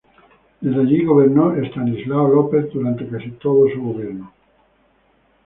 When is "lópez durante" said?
2.29-3.07